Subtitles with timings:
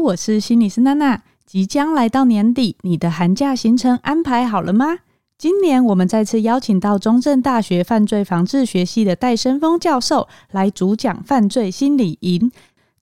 [0.00, 1.22] 我是心理师娜娜。
[1.44, 5.00] 即将来到年底，你的寒假行程安排好了吗？
[5.36, 12.50] 今年我们再次邀请到中正大学犯罪防治学系的戴生峰教授来主讲犯罪心理营。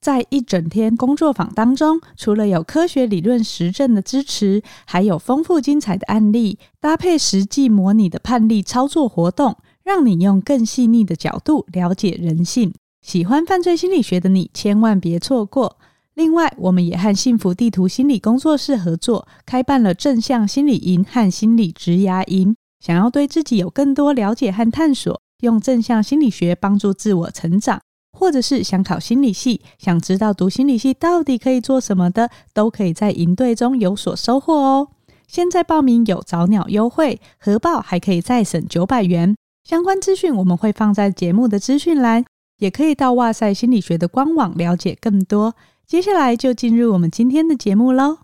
[0.01, 12.73] 在一整天工作坊当中，除了有科学理论实证的支持，还有丰富精彩的案例，搭配实际模拟的判例操作活动，让你用更细腻的角度了解人性。
[13.03, 15.78] 喜欢犯罪心理学的你，千万别错过。
[16.19, 22.57] 另外，我们也和幸福地图心理工作室合作，开办了正向心理营和心理职涯营。
[22.85, 27.81] 想要对自己有更多了解和探索，用正向心理学帮助自我成长。
[28.19, 34.89] 或者是想考心理系，想知道读心理系到底可以做什么的，都可以在营队中有所收获哦。
[35.29, 39.37] 现在报名有早鸟优惠，核报还可以再省九百元。
[39.63, 42.25] 相关资讯我们会放在节目的资讯栏，
[42.59, 45.55] 也可以到哇塞心理学的官网了解更多。
[45.89, 48.19] 接下来就进入我们今天的节目喽。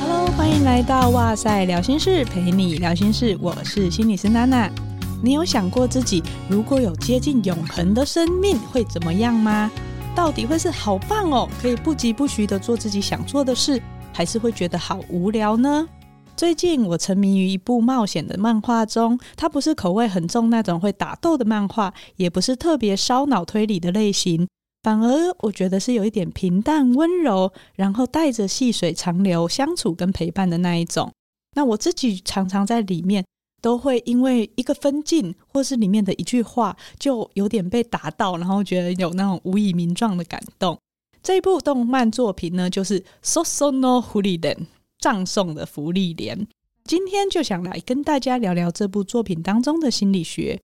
[0.00, 3.36] Hello，欢迎来到哇塞聊心室，陪你聊心事。
[3.40, 4.70] 我是心理师娜娜。
[5.20, 9.68] 你有想过自己如果有接近永恒的生命会怎么样吗？
[10.14, 15.88] 到底会是好棒哦，可以不疾不徐的做自己想做的事，还是会觉得好无聊呢？
[16.36, 24.46] 最近我沉迷于一部冒险的漫画中，它不是口味很重那种会打斗的漫画，也不是特别烧脑推理的类型。
[24.82, 31.10] 反而我觉得是有一点平淡温柔，然后带着细水长流相处跟陪伴的那一种。
[31.54, 33.24] 那我自己常常在里面
[33.62, 40.78] 都会因为一个分镜或是里面的一句话，就有点被打到，然后觉得有那种无以名状的感动。
[41.22, 44.54] 这部动漫作品呢，就是《Sosono Holiday》
[44.98, 46.46] 葬送的芙莉莲。
[46.84, 50.60] 今天就想来跟大家聊聊这部作品当中的心理学。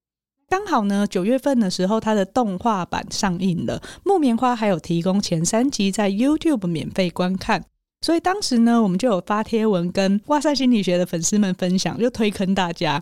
[0.49, 3.83] 刚好呢，九月份的时候，它的动画版上映了。
[4.05, 7.65] 木棉花还有提供前三集在 YouTube 免费观看，
[8.03, 13.01] 所以当时呢，我们就有发贴文跟哇塞心理学的粉丝们分享，就推坑大家。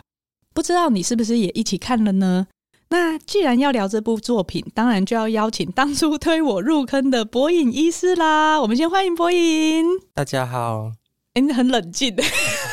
[0.53, 2.47] 不知道你是不是也一起看了呢？
[2.89, 8.59] 那既然要聊这部作品，当然就要邀请当初推我入坑的博影医师啦。
[8.61, 9.85] 我们先欢迎博影。
[10.13, 11.00] 大家好。
[11.33, 12.13] 哎，你很冷静。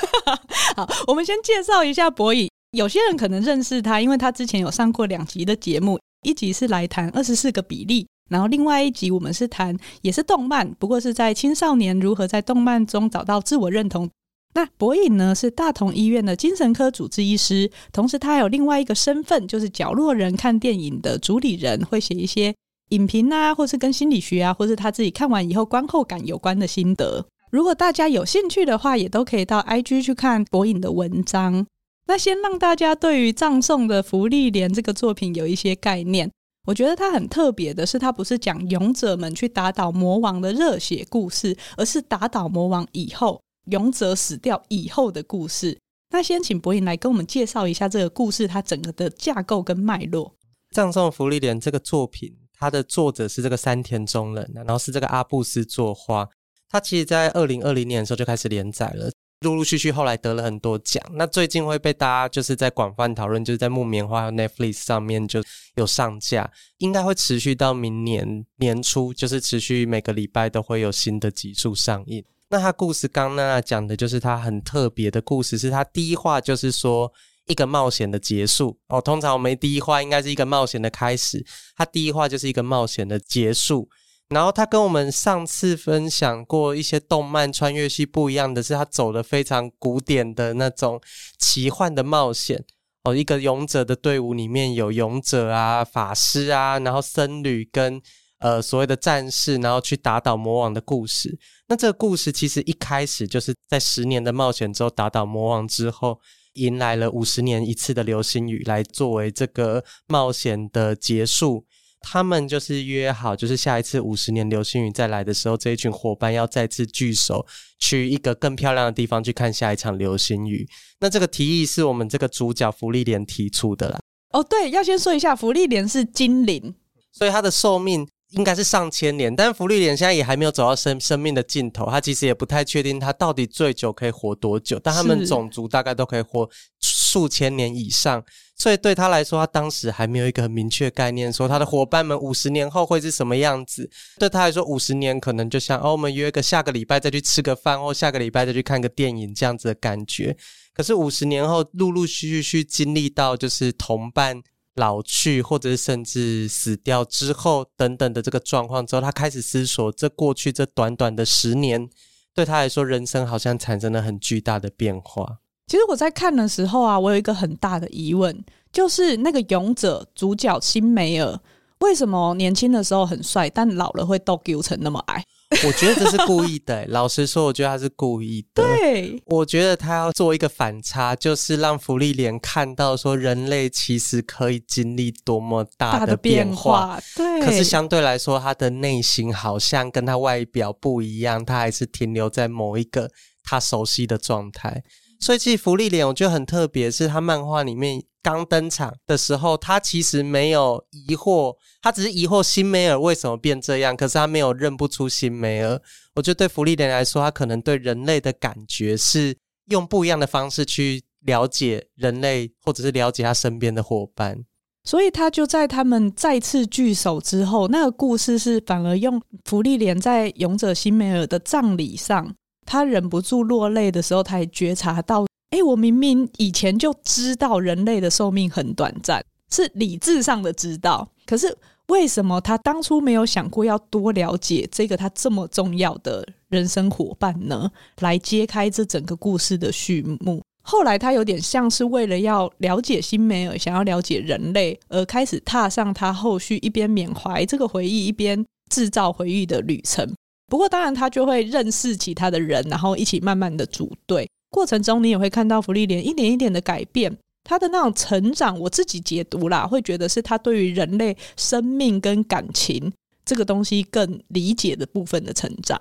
[0.75, 2.49] 好，我们先介绍一下博影。
[2.73, 14.11] 有些人可能认识他，因为他之前有上过两集的节目，一集是来谈二十四个比例，然后另外一集我们是谈也是动漫，不过是在青少年如何在动漫中找到自我认同。
[14.55, 22.53] 那博颖呢是大同医院的精神科主治医师，同时他还有另外一个身份，就是角落人看电影的主理人，会写一些
[22.89, 27.25] 影评啊，或是跟心理学啊，或是他自己看完以后观后感有关的心得。
[27.51, 31.67] 如果大家有兴趣的话，也都可以到 IG 去看博颖的文章。
[32.07, 36.31] 那先让大家对于葬送的芙莉莲这个作品有一些概念。
[36.67, 45.79] 我觉得它很特别的是，它不是讲勇者们去打倒魔王的热血故事，而是打倒魔王以后，勇者死掉以后的故事。
[46.11, 50.35] 那先请博颖来跟我们介绍一下这个故事，它整个的架构跟脉络。
[50.71, 56.29] 葬送芙莉莲这个作品，它的作者是这个山田忠人，然后是这个阿布斯作画。
[56.69, 59.11] 它其实在二零二零年的时候就开始连载了。
[59.43, 65.41] 陆陆续续后来得了很多奖，那最近会被大家就是在广泛讨论，就是在木棉花和 Netflix 上面就
[65.77, 72.25] 有上架，应该会持续到明年年初，就是持续每个礼拜都会有新的集数上映。
[72.51, 77.13] 那他故事刚刚娜娜讲的就是他很特别的故事，是他第一话就是说
[77.47, 81.47] 一个冒险的结束哦，通常我们第一话应该是一个冒险的开始，
[81.77, 83.89] 他第一话就是一个冒险的结束。
[84.29, 91.01] 然后他跟我们上次分享过一些动漫穿越系不一样的是，他走的非常古典的那种
[91.39, 92.63] 奇幻的冒险
[93.05, 93.17] 哦。
[93.17, 98.01] 一个勇者的队伍里面有勇者啊、法师啊，然后僧侣跟
[98.41, 101.39] 呃所谓的战士，然后去打倒魔王的故事。
[101.69, 106.21] 那这个故事其实一开始就是在十年的冒险之后打倒魔王之后，
[106.53, 111.65] 迎来了五十年一次的流星雨来作为这个冒险的结束。
[112.01, 117.45] 他们就是约好，就是下一次五十年流星雨再来的时候，这一群伙伴要再次聚首，
[117.79, 120.69] 去一个更漂亮的地方去看下一场流星雨。
[121.01, 123.99] 那这个提议是我们这个主角福利莲提出的啦。
[124.31, 126.75] 哦，对，要先说一下，福利莲是精灵，
[127.13, 129.35] 所以它的寿命应该是上千年。
[129.35, 134.79] 但是芙莉莲现在也还没有走到生生命的尽头，它其实也不太确定它到底最久可以活多久。
[134.79, 136.49] 但他们种族大概都可以活
[136.81, 138.25] 数千年以上。
[138.59, 143.89] 所以对他来说，他当时还没有一个很明确概念，说他的伙伴们五十年后会是什么样子。
[144.19, 150.37] 对他来说，五十年可能就像哦，我们约个下个礼拜再去吃个饭，或下个礼拜再去看个电影这样子的感觉。
[150.75, 154.43] 可是五十年后，陆陆续续去经历到就是同伴
[154.75, 161.89] 老去，或者是甚至死掉之后等等的这个状况之后，他开始思索，这过去这短短的十年，
[162.35, 165.39] 对他来说，人生好像产生了很巨大的变化。
[165.69, 168.37] 其实我在看的时候啊，我有一个很大的疑问，
[168.73, 171.39] 就是那个勇者主角辛梅尔，
[171.81, 175.23] 为什么年轻的时候很帅，但老了会倒丢成那么矮？
[175.67, 176.87] 我觉得这是故意的。
[176.89, 178.63] 老实说，我觉得他是故意的。
[178.63, 186.17] 对，我觉得他要做一个反差，就是让福利莲看到说，人类其实可以经历多么大的。
[186.17, 193.11] 变化，对，可是相对来说，他的内心好像跟他外表不一样，他还是停留在某一个
[193.43, 194.83] 他熟悉的状态。
[195.21, 205.81] 所以，其实芙莉莲我觉得很特别，是他漫画里面刚登场的时候，他其实没有疑惑，他只是疑惑辛梅尔为什么变这样，可是他没有认不出辛梅尔。
[206.15, 209.37] 我觉得对芙莉莲来说，他可能对人类的感觉是
[209.67, 214.45] 用不一样的方式去了解人类，或者是了解他身边的伙伴。
[214.85, 222.35] 所以，他就在他们再次聚首之后，那个故事是反而用芙莉莲在勇者辛梅尔的葬礼上。
[222.69, 231.09] 他忍不住落泪的时候，他也觉察到：哎，我明明以前就知道人类的寿命很短暂，是理智上的知道。
[231.25, 231.57] 可是
[231.87, 237.71] 为什么他当初没有想过要多了解这个他这么重要的人生伙伴呢？
[238.01, 240.43] 来揭开这整个故事的序幕。
[240.61, 250.07] 后来他有点像是为了要了解辛梅尔，想要了解人类，而开始踏上他后续一边缅怀这个回忆，一边制造回忆的旅程。
[250.49, 254.27] 不过，当然，他就会认识其他的人，然后一起慢慢的组队。
[254.51, 257.15] 过程中，你也会看到芙莉莲一点一点的改变，
[257.45, 258.59] 他的那种成长。
[258.59, 262.91] 我自己解读啦，会觉得是他对于人类生命跟感情
[263.27, 265.79] 这个东西更理解的部分的成长。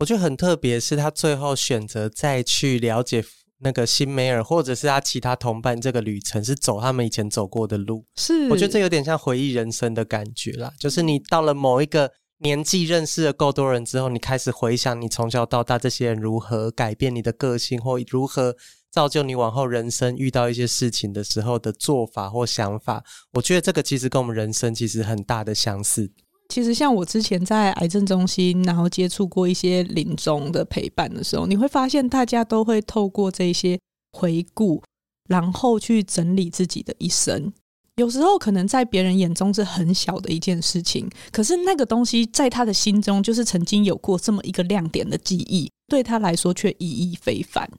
[0.00, 3.24] 我觉得很特别，是他最后选择再去了解
[3.60, 8.04] 那个辛梅尔，或者是他其他同伴，这个旅程是走他们以前走过的路。
[8.16, 12.10] 是，我觉得这有点像回忆人生的感觉啦，就是你到了某一个。
[12.42, 18.56] 年纪认识了够多人之后，你开始回想你从小到大这些人如何改变你的个性，或如何
[18.90, 23.04] 造就你往后人生遇到一些事情的时候的做法或想法。
[23.34, 26.10] 我觉得这个其实跟我们人生其实很大的相似。
[26.48, 33.78] 其实像我之前在癌症中心，然后接触过一些临终的陪伴的时候，你会发现大家都会透过这些
[34.12, 34.82] 回顾，
[35.28, 37.52] 然后去整理自己的一生。
[38.00, 47.70] 有时候可能在别人眼中是很小的一件事情，可是那个东西在他的心中就是曾经有过这么一个亮点的记忆，对他来说却意义非凡。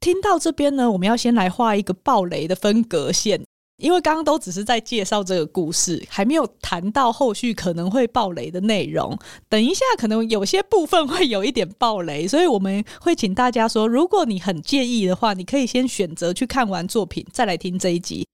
[0.00, 3.44] 听到这边呢，我们要先来画一个暴雷的分隔线，
[3.76, 9.18] 因为刚刚都只是在介绍这个故事，还没有谈到后续可能会暴雷的内容。
[9.50, 18.26] 等一下可能有些部分会有一点暴雷，所以我们会请大家说，如果你很介意的话，你可以先选择去看完作品再来听这一集。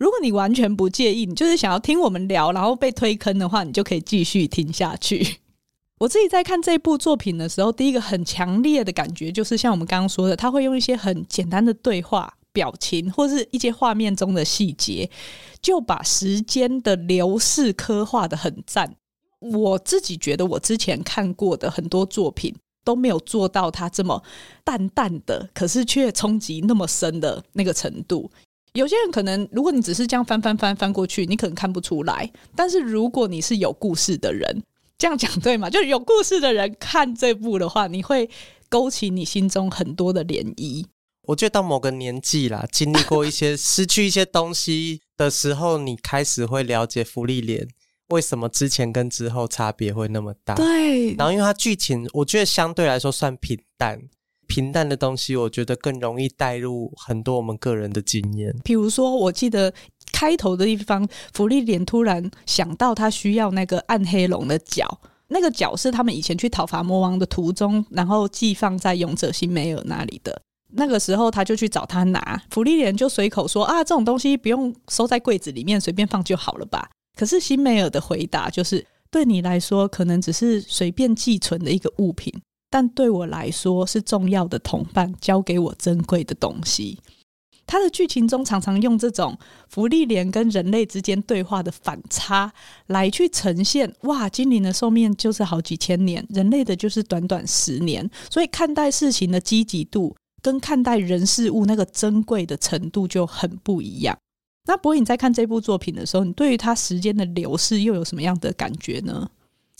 [0.00, 5.40] 如果你完全不介意，你就是想要听我们聊，然后被推坑的话，你就可以继续听下去。
[6.00, 15.10] 我自己在看这部作品的时候，第一个很强烈的感觉就是，像我们刚刚说的，他会用一些很简单的对话、表情，或是一些画面中的细节，
[15.60, 18.96] 就把时间的流逝刻画得很赞。
[19.40, 24.22] 我自己觉得，我之前看过的很多作品都没有做到他这么
[24.64, 28.30] 淡淡的，可是却冲击那么深的那个程度。
[28.74, 32.30] 有些人可能，如果你只是这样翻翻翻翻过去，你可能看不出来。
[32.54, 34.62] 但是如果你是有故事的人，
[34.96, 35.68] 这样讲对吗？
[35.68, 38.28] 就是有故事的人看这部的话，你会
[38.68, 40.84] 勾起你心中很多的涟漪。
[41.22, 47.68] 我觉得到某个年纪啦，经历过一些失去一些东西的时候，你开始会了解福利莲
[48.08, 50.54] 为什么之前跟之后差别会那么大。
[50.54, 54.00] 对，然后因为它剧情，我觉得相对来说算平淡。
[54.50, 58.52] 平淡的东西，我觉得更容易带入很多我们个人的经验。
[58.64, 59.72] 比如说，我记得
[60.12, 70.42] 开头的地方，芙莉莲突然想到他需要那个暗黑龙的脚，那个脚是他们以前去讨伐魔王的途中，然后寄放在勇者辛梅尔那里的。
[70.72, 82.32] 那个时候，他就去找他拿，芙莉莲就随口说：“啊，这种东西不用收在柜子里面，随便放就好了吧？”可是辛梅尔的回答就是：“对你来说，可能只是随便寄存的一个物品。”
[82.70, 86.98] 但对我来说是重要的同伴，交给我珍贵的东西。
[87.66, 92.52] 他的剧情中常常用这种福利莲跟人类之间对话的反差
[92.86, 93.92] 来去呈现。
[94.02, 98.08] 哇，精灵的寿命就是好几千年，人类的就是短短十年。
[98.28, 104.18] 所以看待事情的积极度跟看待人事物那个珍贵的程度就很不一样。
[104.66, 109.30] 那柏颖在看这部作品的时候，你对于他时间的流逝又有什么样的感觉呢？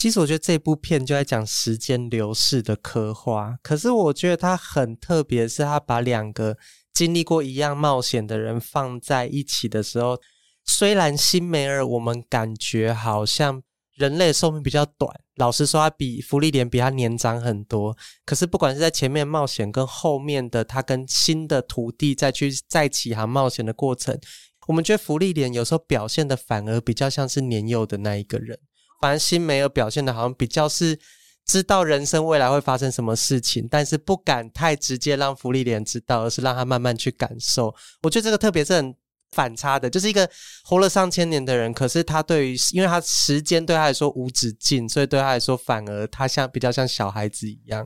[0.00, 6.56] 其实我觉得这部片就在讲时间流逝的刻画，可是我觉得它很特别，是它把两个
[6.94, 10.18] 经历过一样冒险的人放在一起的时候，
[10.64, 13.62] 虽然辛梅尔我们感觉好像
[13.94, 17.94] 人类寿命比较短，老实说，他比福利莲比他年长很多。
[18.24, 24.18] 可是不管是在前面冒险，跟后面的他跟新的徒弟再去再起航冒险的过程，
[24.66, 28.58] 我们觉得芙莉莲有时候表现的反而比较像是年幼的那一个人，
[29.00, 30.98] 反而辛梅尔表现的好像比较是。
[31.46, 37.74] 知道人生未来会发生什么事情，但是不敢太直接让芙莉莲知道，而是让他慢慢去感受。
[38.02, 38.94] 我觉得这个特别是很
[39.32, 40.30] 反差的，就是一个
[40.62, 47.84] 活了上千年的人，可是他对于，因为他时间对他来说无止境，所以对他来说反而他像比较像小孩子一样。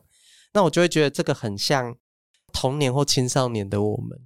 [0.53, 1.97] 那我就会觉得这个很像
[2.53, 4.19] 童年或青少年的我们。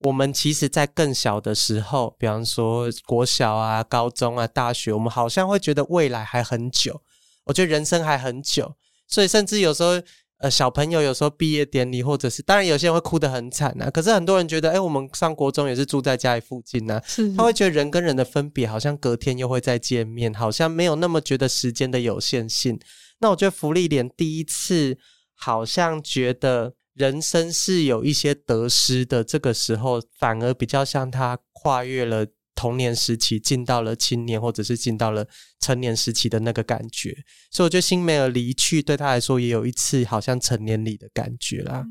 [0.00, 7.02] 我们其实，在更小的时候，比方说国小啊、高中啊、大学，我们好像会觉得未来还很久。
[7.44, 8.76] 我觉得人生还很久，
[9.08, 10.00] 所以甚至有时候，
[10.38, 13.90] 呃，小朋友有时候毕业典礼，或者是当然有些人会哭得很惨呐、啊。
[13.90, 17.02] 可是很多人觉得，哎，我们上国中也是住在家里附近呐、啊，
[17.36, 22.78] 他会觉得人跟人的分别好像隔天又会再见面，好像没有那么觉得时间的有限性。
[23.18, 24.96] 那我觉得芙莉莲第一次
[25.34, 32.26] 好像觉得人生是有一些得失的，这个时候反而比较像他跨越了。
[32.52, 35.26] 童年时期进到了青年，或者是进到了
[35.60, 37.16] 成年时期的那个感觉，
[37.50, 41.82] 所以我觉得辛梅尔离去对他来说也有一次好像成年礼的感觉啦。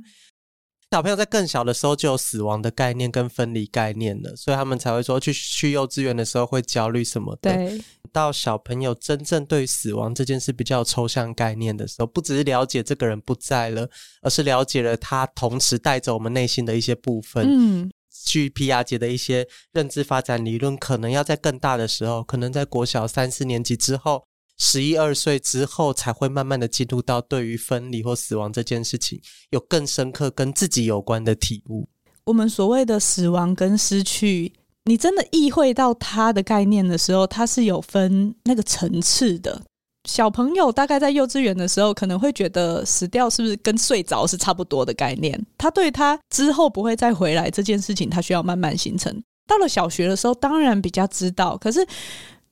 [0.91, 7.53] 小朋友在更小的时候就有死亡的概念跟分离概念了，所以他们才会说去去幼稚园的时候会焦虑什么的。
[7.53, 7.79] 对，
[8.11, 13.87] 到小朋友真正对死亡这件事比较抽象概念的时候，不只是了解这个人不在了，
[14.23, 17.45] 而是了解了他同时带走我们内心的一些部分。
[17.47, 17.91] 嗯。
[18.25, 24.25] 去皮亚杰的一些认知发展理论，可能要在更大的时候，可能在国小三四年级之后，
[24.59, 31.87] 十一二岁之后，才会慢慢的进入到对于分离或死亡这件事情有更深刻跟自己有关的体悟。
[32.25, 34.53] 我们所谓的死亡跟失去，
[34.85, 39.59] 你真的意会到它的概念的时候，它是有分那个层次的。
[40.07, 45.39] 小朋友大概在幼稚园的时候，可能会觉得死掉是不是跟睡着是差不多的概念？
[45.57, 49.23] 他对他之后不会再回来这件事情，他需要慢慢形成。
[49.47, 51.85] 到了小学的时候，当然比较知道，可是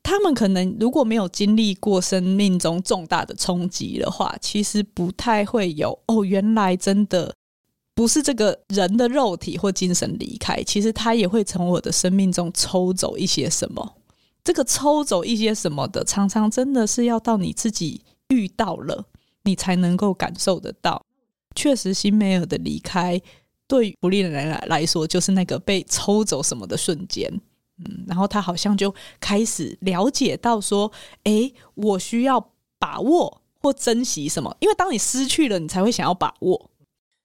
[0.07, 7.35] 他们可能如果没有经历过生命中重大的冲击的话，其实不太会有哦，原来真的
[7.93, 13.97] 不是这个人的肉体或精神离开，其实他也会从我的生命中抽走一些什么。
[14.45, 19.03] 这个抽走一些什么的，常常真的是要到你自己遇到了，
[19.43, 21.03] 你才能够感受得到。
[21.53, 23.21] 确实，辛梅尔的离开
[23.67, 27.41] 对不利的人来来说，就是那个被抽走什么的瞬间。
[27.79, 30.91] 嗯，然后他好像就开始了解到说
[31.25, 34.55] ：“诶，我需要把握或珍惜什么？
[34.59, 36.71] 因为当你失去了，你才会想要把握。”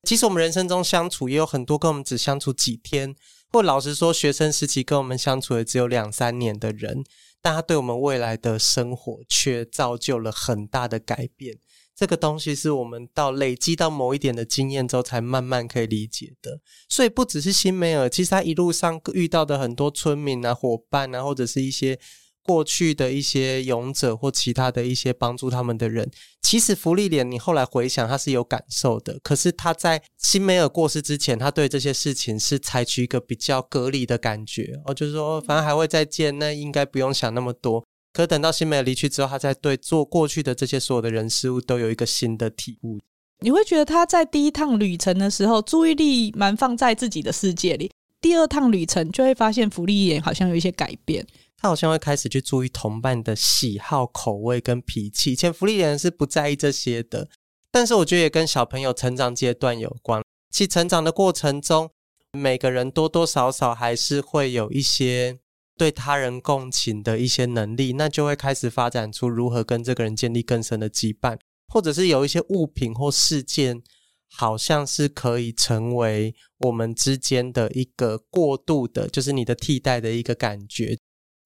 [0.05, 3.15] 其实我们人生中相处也有很多跟我们只相处几天。
[3.53, 7.05] 或老实说，学生时期跟我们相处的只有两三年的人，
[7.43, 11.59] 但他对我们未来的生活却造就了很大的改变。
[11.97, 16.61] 这个东西是我们到累积到某一点的经验之后，才慢慢可以理解的。
[16.89, 21.99] 所以不只是辛梅尔，其实他一路上遇到的很多村民啊、伙伴啊，或者是一些。
[22.45, 26.11] 过去的一些勇者或其他的一些帮助他们的人，
[26.43, 29.17] 其实芙莉莲，你后来回想，他是有感受的。
[29.23, 37.87] 可是他在辛梅尔过世之前，他对这些事情是采取一个比较隔离的感觉，哦，就是说反正还会再见，那应该不用想那么多。
[38.13, 43.01] 可等到新梅尔离去之后，他在对做过去的这些所有的人事物都有一个新的体悟。
[43.41, 47.89] 你会觉得他在第一趟旅程的时候，注意力蛮放在自己的世界里；
[48.21, 51.27] 第二趟旅程，就会发现福利眼好像有一些改变。
[51.57, 55.33] 他好像会开始去注意同伴的喜好、口味跟脾气。
[55.33, 57.29] 以前芙莉莲是不在意这些的，
[57.71, 60.23] 但是我觉得也跟小朋友成长阶段有关。
[60.51, 61.91] 其成长的过程中，
[62.33, 65.39] 每个人多多少少还是会有一些
[65.77, 71.39] 对他人共情的一些能力，那就会开始发展出如何跟这个人建立更深的羁绊，
[71.69, 73.83] 或者是有一些物品或事件，
[74.31, 80.99] 好像是可以成为我们之间的一个过渡的，就是你的替代的一个感觉。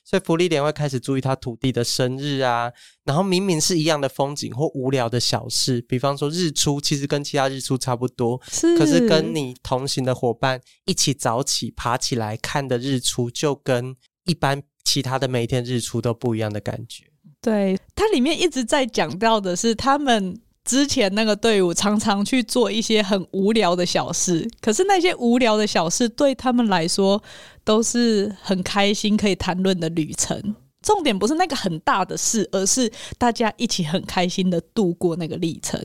[0.08, 2.70] 所以福利莲会开始注意他土地的生日啊，
[3.04, 17.04] 然后明明是一样的风景或无聊的小事，比方说日出，其实跟其他日出差不多，是，可是跟你同行的伙伴一起早起爬起来看的日出，就跟一般其他的每一天日出都不一样的感觉。
[17.40, 20.38] 对，它里面一直在讲到的是他们。
[20.66, 27.22] 之前那个队伍常常去做一些很无聊的小事，可是那些无聊的小事对他们来说
[27.62, 30.56] 都是很开心可以谈论的旅程。
[30.82, 35.80] 重点不是那个很大的事，而是大家一起很开心的度过那个历程。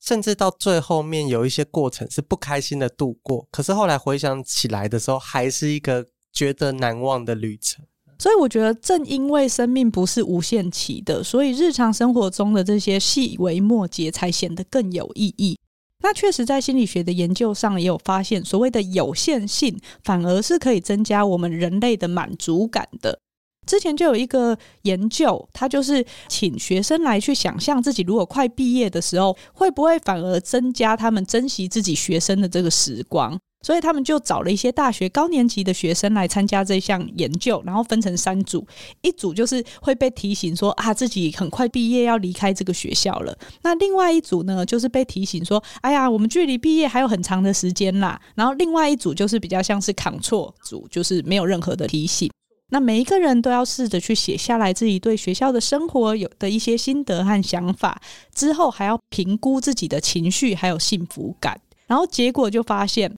[0.00, 6.04] 甚至到最后面有一些过程是不开心的度过，可是后来回想起来的时候，还是一个
[6.36, 7.82] 觉得难忘的旅程。
[8.18, 15.58] 所以我觉得，正因为生命不是无限期的，所以日常生活中的这些细微末节才显得更有意义。
[16.02, 23.18] 那确实，在心理学的研究上也有发现，所谓的有限性反而是可以增加我们人类的满足感的。
[23.66, 33.38] 之前就有一个研究，他就是请学生来去想象自己如果快毕业的时候，会不会反而增加他们珍惜自己学生的这个时光。
[33.62, 38.64] 所以他们就找了一些大学高年级的学生来参加这项研究，然后分成三组，
[39.02, 48.20] 一组就是会被提醒说啊，自己很快毕业要离开这个学校了，那另外一组呢，就是被提醒说，哎呀，我们距离毕业还有很长的时间啦。
[48.36, 52.30] 然后另外一组就是比较像是 control 组，就是没有任何的提醒。
[52.68, 58.00] 那每一个人都要试着去写下来自己对学校的生活有的一些心得和想法，
[58.32, 63.12] 之后还要评估自己的情绪还有幸福感，然后结果就发现。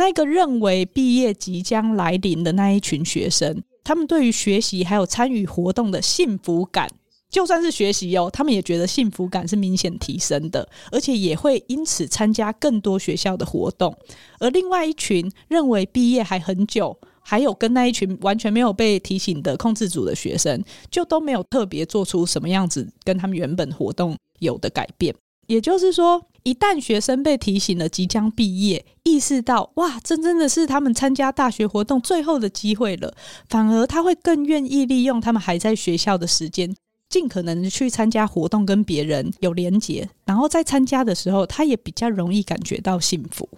[0.00, 6.88] 那个认为毕业即将来临的那一群学生，他们对于学习还有参与活动的幸福感，
[7.28, 13.94] 就算是学习哦，他们也觉得幸福感是明显提升的，而且也会因此参加更多学校的活动。
[14.38, 25.14] 而另外一群认为毕业还很久，还有跟那一群完全没有被提醒的控制组的学生，就都没有特别做出什么样子跟他们原本活动有的改变。
[25.50, 33.12] 也就是说，一旦学生被提醒了即将毕业，意识到哇，这真的是他们参加大学活动最后的机会了，
[33.48, 36.72] 反而他会更愿意利用他们还在学校的时间，
[37.08, 40.08] 尽可能去参加活动，跟别人有连结。
[40.24, 43.48] 然后在参加的时候，他也比较容易感觉到幸福。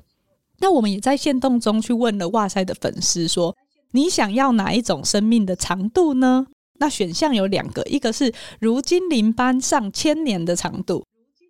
[0.61, 3.55] 那我们也在限动中去问了哇塞的粉丝说，
[3.91, 6.47] 你想要哪一种生命的长度呢？
[6.79, 11.05] 那选项有两个，一个是如精灵般上千年的长度。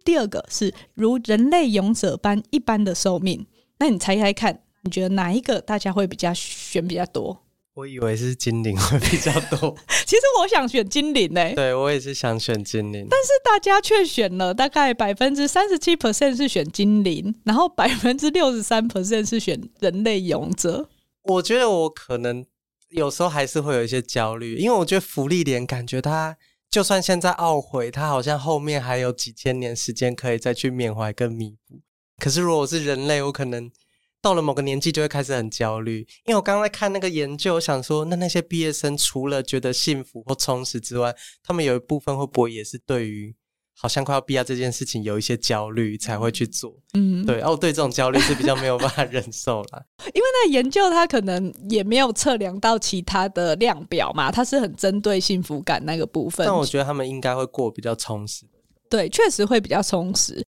[0.05, 3.47] 第二个是如人类勇者般一般的寿命，
[3.79, 7.39] 那你猜猜看，你觉得哪一个大家会比较选比较多？
[7.75, 11.55] 我以为是精灵会比较多， 其实我想选精灵呢、欸。
[11.55, 20.89] 对，我也是想选精灵，但是大家却选了大概百分之三十七 percent 是选精灵，然后百分之六十三 percent 是选人类勇者。
[21.23, 22.45] 我觉得我可能
[22.91, 26.37] 有时候还是会有一些焦虑，因为我觉得芙莉莲感觉他。
[26.73, 31.83] 就算现在懊悔，他好像后面还有几千年时间可以再去缅怀跟弥补。
[32.17, 33.71] 可是如果是人类，我可能
[34.23, 43.37] 到了某个年纪就会开始很焦虑，因为我刚才看那个研究，我想说，那那些毕业生除了觉得幸福或充实之外，他们有一部分会不会也是对于
[43.75, 49.83] 好像快要毕业这件事情有一些焦虑才会去做，嗯，对，哦，对，这种焦虑是比较没有办法 忍受啦。
[50.15, 56.47] 因为那研究它可能也没有测量到其他的量表嘛，它是很针对幸福感那个部分。
[56.47, 58.45] 但我觉得他们应该会过比较充实，
[58.89, 60.45] 对，确实会比较充实。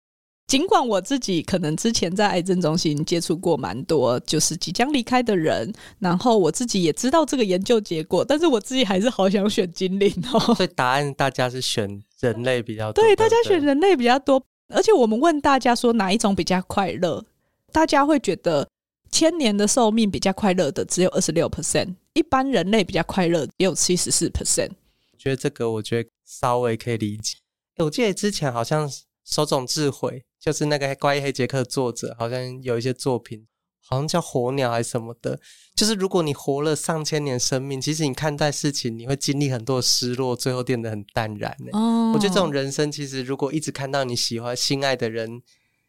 [0.53, 10.55] 尽管我自己可能之前在癌症中心接触过蛮多，就是即将离开的人，然后我自己也知道这个研究结果，但是我自己还是好想选精灵哦。
[10.55, 11.89] 所以答案大家是选
[12.21, 14.45] 人类比较多，对，大家选人类比较多。
[14.69, 17.25] 而且我们问大家说哪一种比较快乐，
[17.73, 18.69] 大家会觉得
[19.11, 24.73] 千年的寿命比较快乐的只有二十六 percent，一般人类比较快乐也有七十四 percent。
[25.17, 27.39] 觉得这个我觉得稍微可以理解。
[27.79, 28.87] 我记得之前好像
[29.33, 30.25] 手冢智慧。
[30.39, 33.47] 就是那个《怪异黑杰克》作者，好像有一些作品，
[33.87, 35.39] 好像叫《火鸟》还是什么的。
[35.77, 41.57] 就是如果你活了上千年生命，其实你看待事情，你会经历很多失落，最后变得很淡然。
[41.73, 45.41] 哦，我觉得这种人生，其实如果一直看到你喜欢、心爱的人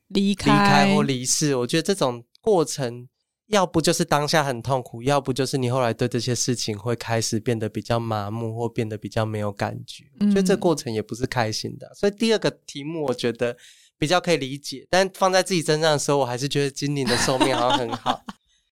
[0.09, 3.09] 离开、离开或离世，我觉得这种过程，
[3.53, 10.03] 要不就是当下很痛苦，要不就是你后来对这些事情会开始变得比较麻木，或变得比较没有感觉。
[10.19, 11.89] 我觉得这过程也不是开心的。
[11.95, 13.55] 所以第二个题目，我觉得。
[13.99, 18.21] 比较可以理解，但放在自己身上的时候，我还是觉得今年的寿命好像很好。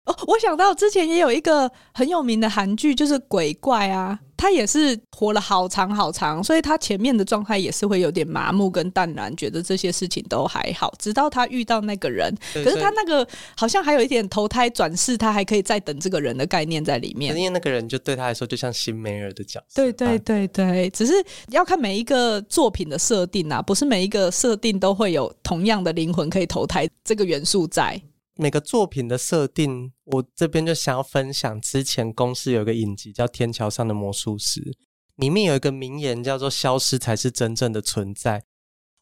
[0.04, 12.36] 哦，我想到之前也有一个很有名的韩剧，就是鬼怪啊，他也是活了好长好长，所以他前面的状态也是会有点麻木跟淡然，觉得这些事情都还好，直到他遇到那个人。
[12.52, 17.34] 可是他那个好像还有一点投胎转世，他还可以再等这个人的概念在里面。
[17.34, 19.82] 因为那个人就对他来说就像辛梅尔的角色。
[19.82, 21.14] 对对对对，只是
[21.48, 27.98] 要看每一个作品的设定啊，不是每一个设定都会有同样的灵魂可以投胎这个元素在。
[28.36, 31.60] 每个作品的设定，我这边就想要分享。
[31.60, 34.60] 之前公司有个影集叫《天桥上的魔术师》，
[35.16, 38.44] 里面有一个名言叫做“消失才是真正的存在”。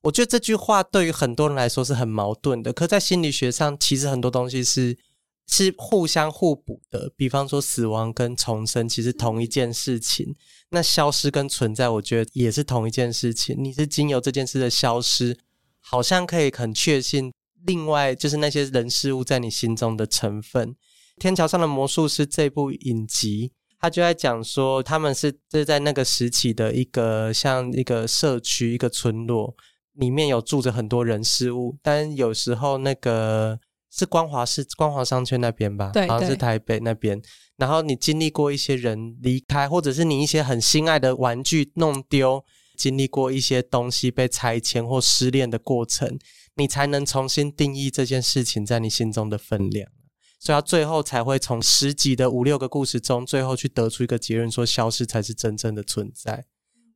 [0.03, 4.99] 我觉得这句话对于很多人来说是很矛盾的，可在心理学上，其实很多东西是
[5.47, 7.11] 是互相互补的。
[7.17, 10.35] 比方说，死亡跟重生其实同一件事情，
[10.71, 13.57] 那消失跟存在，我觉得也是同一件事情。
[13.59, 15.39] 你是经由这件事的消失，
[15.81, 17.33] 好像可以很确信。
[17.67, 20.71] 另外就是那些人事物在你心中的成分，
[21.19, 29.55] 《天桥上的魔术师》这部影集，他就在讲说，他们是是在那个时期的一个像一个社区、一个村落，
[29.95, 33.59] 里面有住着很多人事物，但有时候那个
[33.91, 37.21] 是光华市光华商圈那边吧，好像是台北那边。
[37.57, 42.45] 然后你经历过一些人离开，或者是你一些很心爱的玩具弄丢，
[42.77, 46.19] 经历过一些东西被拆迁或失恋的过程，
[46.57, 49.91] 你才能重新定义这件事情在你心中的分量。
[50.39, 56.45] 所以他最后才会从十集的五六个故事中，最后去得出一个结论，说消失才是真正的存在。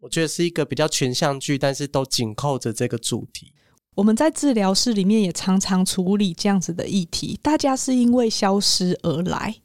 [0.00, 3.52] 我觉得是一个比较群像剧，但是都紧扣着这个主题。
[3.94, 9.62] 我们在治疗室里面也常常处理这样子的议题，大家是因为消失而来，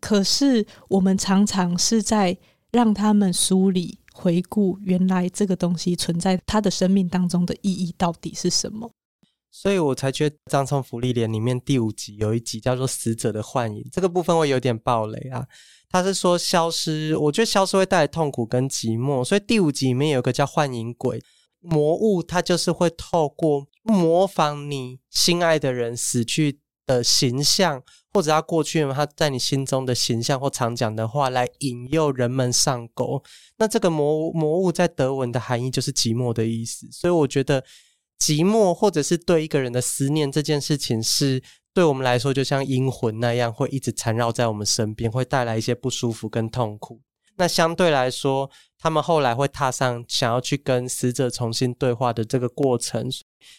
[0.00, 2.36] 可是我们常常是在
[2.72, 8.90] 让他们梳理、回顾原来这个东西存在他的生命当中的意义到底是什么。
[9.50, 15.46] 所以我才觉得《葬送芙莉莲》里面第五集有一集叫做《死者的幻影》，这个部分会有点爆雷啊。
[15.90, 21.22] 他是说消失，我觉得消失会带来痛苦跟寂寞，所以第五集里面有一个叫幻影鬼
[21.60, 27.82] 魔物，它就是会透过模仿你心爱的人死去的形象，
[28.12, 33.22] 或者他过去他在你心中的形象或常讲的话来引诱人们上钩。
[33.56, 37.64] 那这个魔魔物在德文的含义就是寂寞的意思，所以我觉得。
[38.18, 47.00] 寂寞，或者是对一个人的思念这件事情，是对我们来说就像阴魂那样，会一直缠绕在我们身边，会带来一些不舒服跟痛苦。
[47.36, 48.50] 那相对来说，
[48.80, 53.08] 他们后来会踏上想要去跟死者重新对话的这个过程。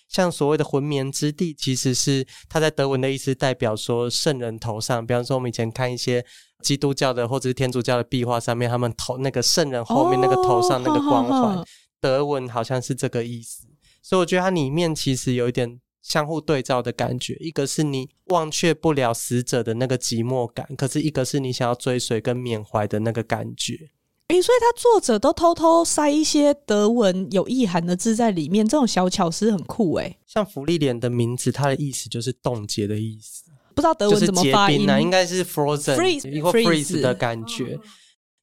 [0.10, 5.08] 像所谓的魂眠之地，其实是他在德文的意思，代表说圣人头上。
[5.08, 6.26] 比方说，我们以前看一些
[6.62, 11.66] 基督教的或者是天主教的壁画上面，他们头那个圣人后面那个头上那个光环，哦，
[12.02, 13.69] 德文好像是这个意思。
[14.02, 23.92] 所以我觉得它里面其实有一点相互对照的感觉，一个是你忘却不了死者的那个寂寞感，可是一个是你想要追随跟缅怀的那个感觉。
[24.30, 30.18] 诶、欸，所以他作者都偷偷塞一些德文有意涵的字在里面，这种小巧思很酷诶。
[30.26, 34.94] 像福利莲的名字，它的意思就是冻结的意思，不知道德文怎么发音呢？
[34.94, 37.76] 就是、应该是 frozen 或 freeze, freeze 的感觉。
[37.76, 37.82] 哦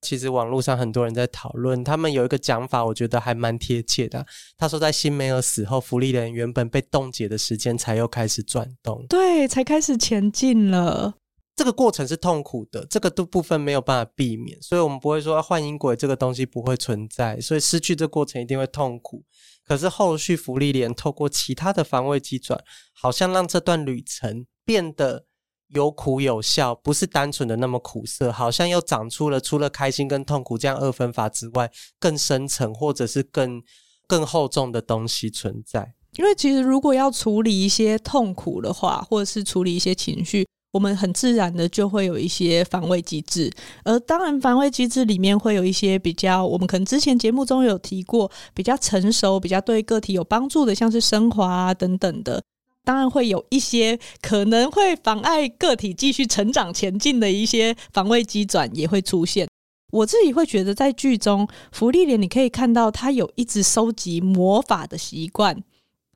[0.07, 4.25] 其实网络上很多人在讨论，他们有一个讲法，我觉得还蛮贴切的。
[4.57, 11.15] 他说，在辛梅尔死后，芙莉莲原本被冻结的时间才又开始转动，对，才开始前进了。
[11.57, 19.25] 这个过程是痛苦的，这个的部分没有办法避免，所以我们不会说幻音鬼这个东西不会存在，所以失去这过程一定会痛苦。
[19.67, 25.27] 可是后续芙莉莲透过其他的防卫机转，好像让这段旅程变得。
[25.75, 33.63] 有苦有笑，不是单纯的那么苦涩，好像又长出了除了开心跟痛苦这样二分法之外，更深层或者是更
[34.07, 35.95] 更厚重的东西存在。
[36.19, 43.53] 因为其实如果要处理一些痛苦的话，或者是处理一些情绪，我们很自然的就会有一些防卫机制。
[43.85, 52.43] 而当然，防卫机制里面会有一些比较，我们可能之前节目中有提过，比较成熟、比较对个体有帮助的，像是升华啊等等的。
[52.87, 59.49] 当然会有一些可能会妨碍个体继续成长前进的一些防卫机转也会出现。
[59.91, 65.65] 我自己会觉得，在剧中，芙莉莲你可以看到他有一直收集魔法的习惯，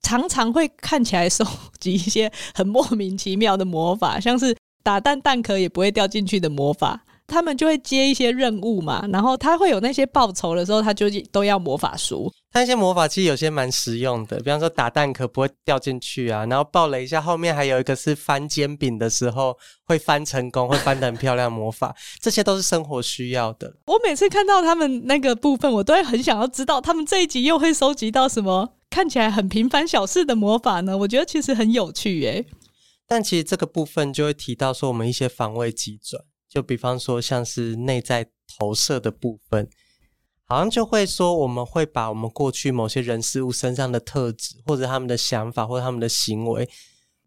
[0.01, 1.45] 常常会看起来收
[1.81, 7.05] 集一些很莫名其妙的魔法，像是打蛋蛋壳也不会掉进去的魔法。
[7.27, 12.33] 他们就会接一些任务嘛，然后他会有那些报酬的时候，他就都要魔法书。
[12.53, 23.77] 他一些魔法其实有些蛮实用的，比方说打蛋壳不会掉进去啊，然后爆雷一下，后面还有一个是翻煎饼的时候会翻成功，会翻得很漂亮魔法，这些都是生活需要的。
[23.87, 30.99] 我每次看到他们那个部分，我都会很想要知道他们这一集又会收集到什么看起来很平凡小事的魔法呢？
[30.99, 32.45] 我觉得其实很有趣耶。
[33.07, 36.23] 但其实这个部分就会提到说我们一些防卫机转。
[36.49, 38.27] 就比方说，像是内在
[38.59, 39.69] 投射的部分，
[40.51, 46.69] 好像就会说，我们会把我们过去某些人事物身上的特质，或者他们的想法，或者他们的行为，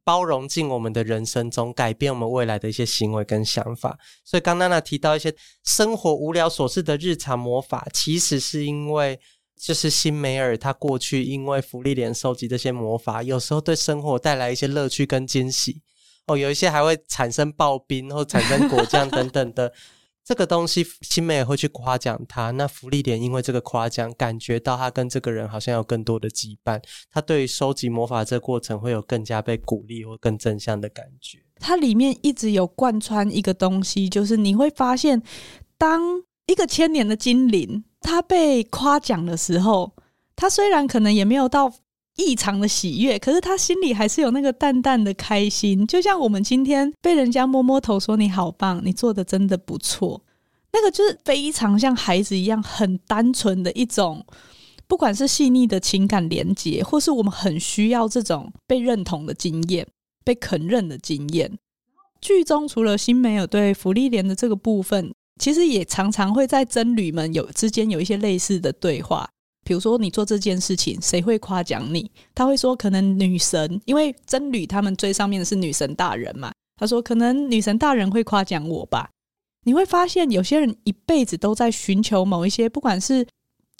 [0.04, 3.98] 包容进我们的人生中，改变我们未来的一些行为跟想法。
[4.26, 5.34] 所以，刚娜娜提到一些
[5.64, 9.18] 生活无聊琐事的日常魔法，其实是因为，
[9.58, 15.82] 就是辛梅尔他过去因为芙莉莲收集这些魔法，有时候对生活带来一些乐趣跟惊喜。
[16.28, 19.72] 哦，有一些还会产生刨冰或产生果酱等等的，
[20.26, 22.52] 这个东西辛梅也会去夸奖他。
[22.52, 26.82] 那芙莉莲因为这个夸奖，感觉到他跟这个人好像有更多的羁绊，
[27.12, 31.40] 他对于收集魔法这个过程会有更加被鼓励或更正向的感觉。
[31.60, 35.22] 它里面一直有贯穿一个东西，就是你会发现，
[35.78, 36.02] 当
[36.48, 39.94] 一个千年的精灵他被夸奖的时候，
[40.36, 41.74] 他虽然可能也没有到。
[42.18, 50.24] 异常的喜悦，可是他心里还是有那个淡淡的开心，就像我们今天被人家摸摸头说你好棒，你做的真的不错。
[50.72, 54.26] 那个就是非常像孩子一样，很单纯的一种，
[54.88, 59.88] 不管是细腻的情感连接，或是我们很需要这种被认同的经验、
[60.24, 61.58] 被肯认的经验。
[62.22, 69.30] 剧中除了新梅尔对芙莉莲的这个部分，其实也常常会在僧侣们有之间有一些类似的对话。
[69.64, 72.12] 比如说，你做这件事情，谁会夸奖你？
[72.36, 76.52] 他会说，可能女神，因为僧侣他们最上面的是女神大人嘛。
[76.76, 79.10] 他说，可能女神大人会夸奖我吧。
[79.66, 83.26] 你会发现，有些人一辈子都在寻求某一些，不管是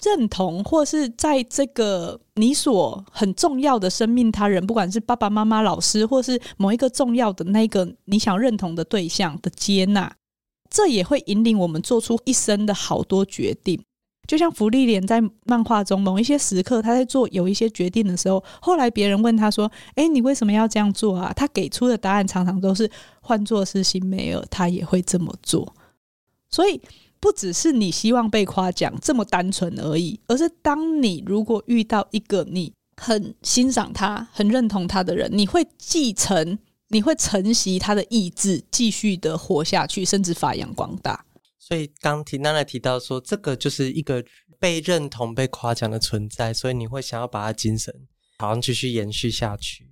[0.02, 10.16] 认同，或是在这个你所很重要的生命他人，不管是爸爸妈妈、老师，或是某一个重要的那个你想认同的对象的接纳，
[10.70, 13.84] 这也会引领我们做出一生的好多决定。
[14.26, 25.74] 就像芙莉莲在漫画中某一些时刻，他在做有一些决定的时候，后来别人问他说：“诶，你为什么要这样做啊？”他给出的答案常常都是：“换作是辛梅尔，他也会这么做。”
[26.50, 26.80] 所以
[27.20, 36.58] 不只是你希望被夸奖这么单纯而已，而是当你如果遇到一个你很欣赏他、很认同他的人，你会继承、
[36.88, 41.24] 你会承袭他的意志，继续的活下去，甚至发扬光大。
[41.66, 44.22] 所以刚提娜娜提到说，这个就是一个
[44.58, 47.94] 被认同、被夸奖的存在，所以你会想要把它精神
[48.38, 49.90] 好像继续延续下去。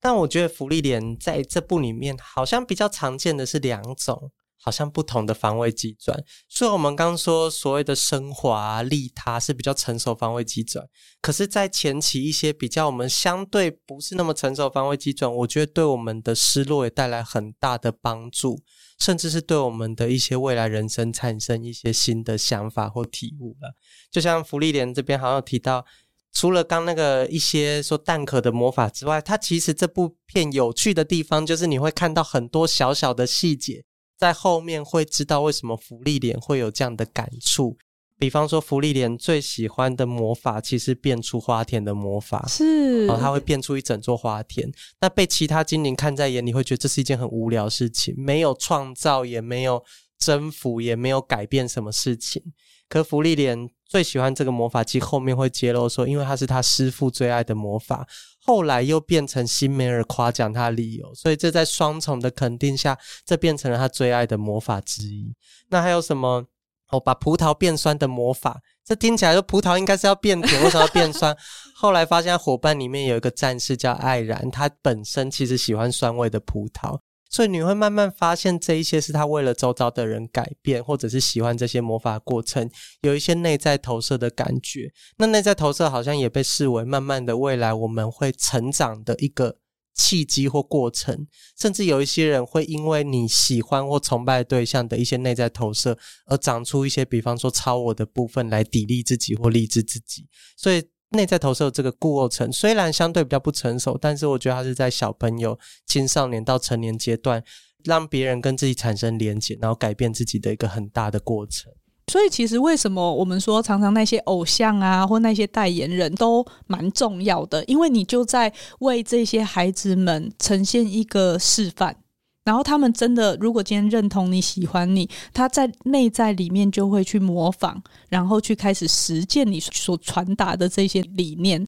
[0.00, 4.30] 但我觉得芙莉莲在这部里面好像比较常见的是两种。
[4.60, 10.84] 好像不同的防卫机转，所以我们刚刚说所谓的升华、利他是比较成熟防卫机转，
[11.22, 18.60] 可是，在前期一些比较我们相对不是那么成熟防卫机转，我觉得对我们的失落也带来很大的帮助，
[18.98, 23.74] 甚至是对我们的一些未来人生产生一些新的想法或体悟了。
[24.10, 25.86] 就像福利莲这边好像提到，
[26.32, 33.84] 除了刚那个一些说蛋壳的魔法之外，它其实这部片有趣的地方就是你会看到很多小小的细节。
[34.16, 37.78] 在后面会知道为什么福利莲会有这样的感触，
[38.18, 44.68] 比方说芙莉莲最喜欢的魔法其实变出花田的魔法，是，然后他会变出一整座花田。
[45.00, 49.84] 那被其他精灵看在眼里，会觉得这是一件很无聊的事情，没有创造，也没有
[50.18, 52.42] 征服，也没有改变什么事情。
[52.88, 58.04] 可芙莉莲最喜欢这个魔法，其实后面会揭露说，因为他是他师父最爱的魔法。
[58.40, 65.32] 后来又变成辛梅尔夸奖他的理由，所以这在双重的肯定下，这变成了他最爱的魔法之一。
[65.68, 66.46] 那还有什么？
[66.90, 71.36] 哦，把葡萄变酸的魔法，这听起来说葡萄应该是要变甜，为什么要变酸？
[71.76, 76.98] 后来发现伙伴里面有一个战士叫艾然，他本身其实喜欢酸味的葡萄。
[77.30, 82.70] 所以你会慢慢发现，这一些是他为了周遭的人改变，或者是喜欢这些魔法过程，
[83.02, 84.90] 有一些内在投射的感觉。
[85.18, 89.56] 那内在投射好像也被视为慢慢的未来我们会成长的一个
[89.98, 91.26] 契机或过程。
[91.60, 100.26] 甚至有一些人会因为你喜欢或崇拜对象的一些内在投射，而长出一些，比方说超我的部分来砥砺自己或励志自己。
[100.56, 100.82] 所以。
[101.12, 107.42] 内在投射这个过程虽然相对比较不成熟，但是我觉得它是在小朋友、青少年到成年阶段，
[107.82, 111.72] 让别人跟自己产生连结，然后改变自己的一个很大的过程。
[112.08, 117.62] 所以，其实为什么我们说常常那些偶像啊，或那些代言人都蛮重要的？
[117.64, 121.96] 因为你就在为这些孩子们呈现一个示范。
[122.44, 131.66] 然后他们真的，如果今天认同你喜欢你，他在内在里面就会去模仿，然后去开始实践你所传达的这些理念。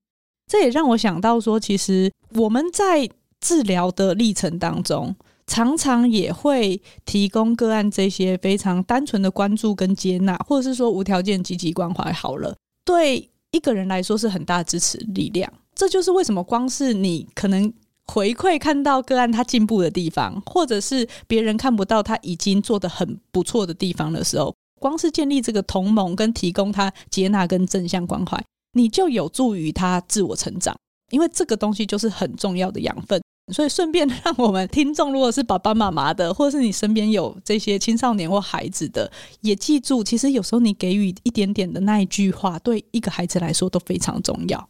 [0.50, 3.06] 这也让我想到说，其实我们在
[3.40, 5.14] 治疗的历程当中，
[5.50, 12.12] 常常也会提供个案这些非常单纯的关注跟接纳，或者是说无条件积极关怀。
[12.12, 15.52] 好了，对一个人来说是很大的支持力量。
[15.74, 17.72] 这就是为什么光是你可能。
[18.12, 30.74] 回馈看到个案他进步的地方，或者是别人看不到他已经做得很不错的地方的时候，光是建立这个同盟跟提供他接纳跟正向关怀，你就有助于他自我成长，
[31.12, 33.22] 因为这个东西就是很重要的养分。
[33.52, 39.10] 所以顺便 让我们听众，如果是爸爸妈妈的，或者是你身边有这些青少年或孩子的，
[39.40, 44.68] 也记住，其实有时候你给予一点点的那一句话，对一个孩子来说都非常重要。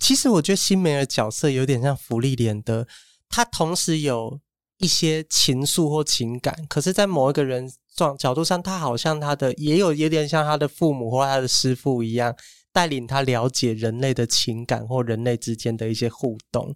[0.00, 2.86] 其实我觉得新梅尔角色有点像芙莉莲的，
[3.28, 4.40] 他同时有
[4.78, 12.34] 一些情愫或情感，可是，在某一个人状角度上，他好像他的也有有点像他的父母或他的师父一样，
[12.72, 16.74] 带领他了解人类的情感或人类之间的一些互动。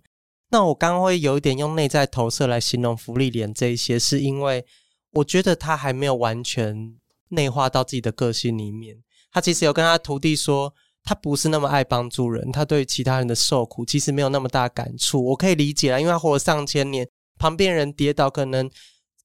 [0.50, 4.64] 那我刚刚会有一点用内在投射来形容福利莲这一些，是因为
[5.12, 6.94] 我觉得他还没有完全
[7.28, 8.96] 内化到自己的个性里面。
[9.32, 10.74] 他其实有跟他徒弟说。
[11.08, 15.24] 他不是那么爱帮助人，他对其他人的受苦其实没有那么大感触。
[15.24, 18.68] 我可以理解啊，因为他活了上千年，旁边人跌倒，可能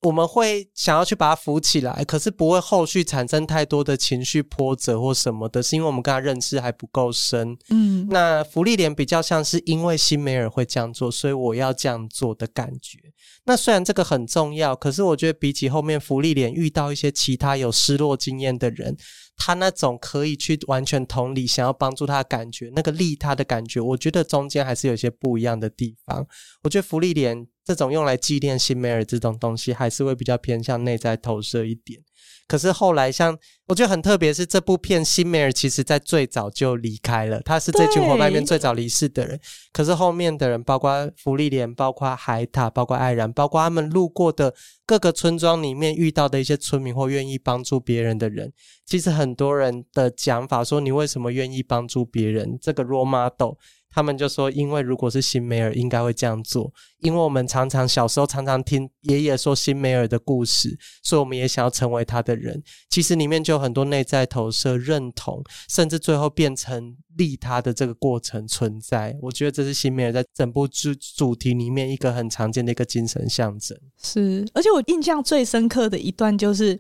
[0.02, 7.56] 我们会想要去把它扶起来，可是不会后续产生太多的情绪波折或什么的，是因为我们跟他认识还不够深。
[7.70, 12.98] 嗯，那福利莲比较像是因为辛梅尔会这样做，所以我要这样做的感觉。
[13.46, 18.98] 那虽然这个很重要，可是我觉得比起后面福利莲遇到一些其他有失落经验的人，
[19.38, 26.26] 他那种可以去完全同理，想要帮助他的感觉，那个利他的感觉，我觉得中间还是有些不一样的地方。
[26.64, 27.48] 我觉得福利莲。
[27.64, 32.02] 这种用来纪念辛梅尔这种东西，还是会比较偏向内在投射一点。
[32.48, 39.40] 可是后来，像我觉得很特别，是这部片辛梅尔其实在最早就离开了，他是这群伙伴里面最早离世的人。
[39.72, 44.54] 可是后面的人，包括芙莉莲，包括海塔，包括艾然，包括他们路过的
[44.86, 48.52] 各个村庄里面遇到的一些村民或愿意帮助别人的人，
[48.86, 53.56] 其实很多人的讲法说：“你为什么愿意帮助别人？”这个 role model。
[53.94, 56.72] 他们就说，因为如果是辛梅尔，应该会这样做。
[57.02, 62.62] 因为我们常常小时候常常听爷爷说辛梅尔的故事，所以我们也想要成为他的人。
[62.90, 69.18] 其实里面就有很多内在投射、认同，甚至最后变成利他的这个过程存在。
[69.22, 73.78] 我觉得这是辛梅尔在整部主主题里面一个很常见的一个精神象征。
[74.04, 76.78] 是，而且我印象最深刻的一段就是。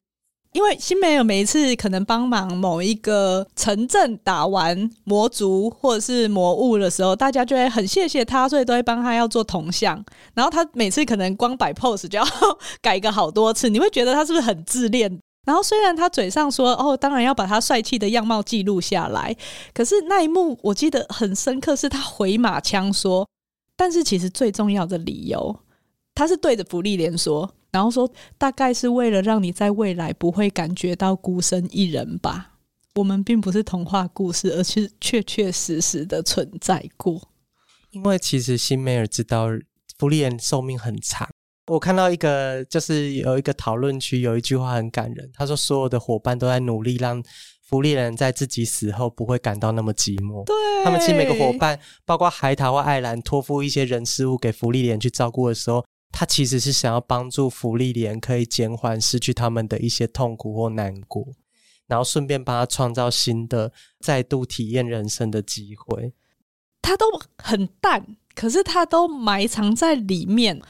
[0.53, 10.03] 因为辛梅尔每一次可能帮忙某一个城镇打完魔族或者是魔物的时候，大家就会很谢谢他，所以都会帮他要做铜像。
[10.33, 12.25] 然后他每次可能光摆 pose 就要
[12.81, 15.19] 改个好多次，你会觉得他是不是很自恋？
[15.47, 19.35] 然后虽然他嘴上说哦，当然要把他帅气的样貌记录下来，
[19.73, 23.25] 可是那一幕我记得很深刻，是他回马枪说，
[23.77, 25.55] 但是其实最重要的理由，
[26.13, 27.49] 他是对着芙莉莲说。
[27.71, 32.49] 然后说，大概是为了让你在未来不会感觉到孤身一人吧。
[32.95, 37.29] 我们并不是童话故事，而是确确实实的存在过。
[37.91, 39.47] 因为其实辛梅尔知道
[39.97, 41.29] 芙莉莲寿命很长。
[41.67, 45.31] 我看到一个，就是有一个讨论区，有一句话很感人。
[45.33, 47.23] 他说，所有的伙伴都在努力让
[47.63, 50.43] 福利人在自己死后不会感到那么寂寞。
[50.43, 55.85] 对，他们其实每个伙伴，包括海塔或艾兰，托付一些人事物给芙莉莲去照顾的时候。
[56.11, 61.25] 他其实是想要帮助福利莲可以减缓失去他们的一些痛苦或难过，
[61.87, 66.13] 然后顺便帮他创造新的再度体验人生的机会。
[66.81, 67.05] 他都
[67.37, 70.61] 很淡，可是他都埋藏在里面。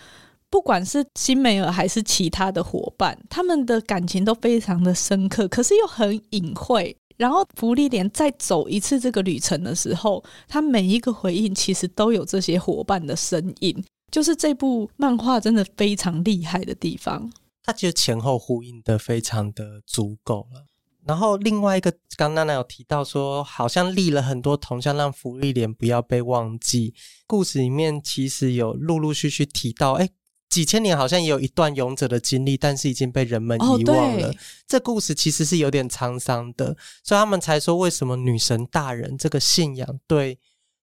[0.50, 6.94] 不管是辛梅尔还是其他的伙伴，他们的感情都非常的深刻，可是又很隐晦。
[7.16, 13.82] 然后福利莲再走一次这个旅程的时候，他每一个回应其实都有这些伙伴的身影。
[14.12, 17.32] 就是这部漫画真的非常厉害的地方，
[17.64, 20.66] 它其实前后呼应的非常的足够了。
[21.08, 26.94] 然后另外一个，刚刚娜娜有提到说，好像立了很多铜像，让福利莲不要被忘记。
[27.26, 30.08] 故事里面其实有陆陆续续提到，哎，
[30.48, 34.28] 几千年好像也有一段勇者的经历，但是已经被人们遗忘了。
[34.28, 34.36] 哦，
[34.68, 40.38] 这故事其实是有点沧桑的，所以他们才说，为什么女神大人这个信仰对。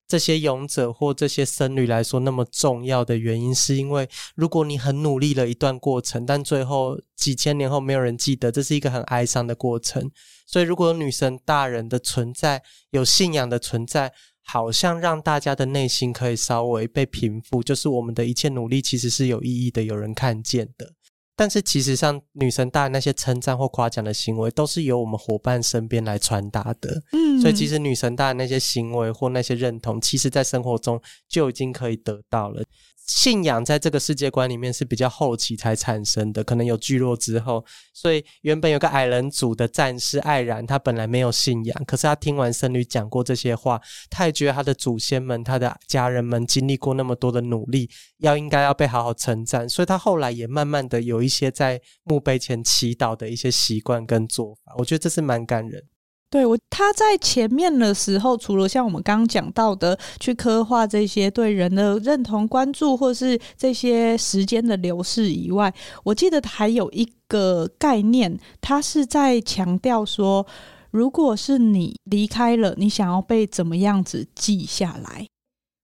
[0.09, 10.09] 这些勇者或这些僧侣来说那么重要的原因，是因为如果你很努力了一段过程，但最后几千年后没有人记得，这是一个很哀伤的过程。
[10.47, 14.11] 所以，如果有女神大人的存在，有信仰的存在，
[14.43, 20.93] 好像让大家的内心可以稍微被平复，就是我们的一切努力其实是有意义的，有人看见的。
[21.39, 27.01] 但是，其实像女神大人那些称赞或夸奖的行为，都是由我们伙伴身边来传达的。
[27.13, 32.61] 嗯，所以其实女神大人那些行为或那些认同，其实在生活中就已经可以得到了。
[33.07, 55.83] 信仰在这个世界观里面是比较后期才产生的，可能有聚落之后，所以原本有个矮人族的战士艾然，他本来没有信仰，可是他听完僧侣讲过这些话，他也觉得他的祖先们、他的家人们经历过那么多的努力，要应该要被好好称赞，所以他后来也慢慢的有一一些在墓碑前祈祷的一些习惯跟做法，我觉得这是蛮感人。
[56.31, 65.71] 对我，他在前面的时候，除了像我们刚刚讲到的，去刻画这些对人的认同、关注，或是这些时间的流逝以外，
[66.03, 70.45] 我记得还有一个概念，他是在强调说，
[70.89, 75.27] 如果是你离开了，你想要被怎么样子记下来？